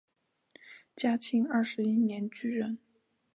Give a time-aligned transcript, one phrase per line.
[0.95, 2.79] 嘉庆二十一年举人。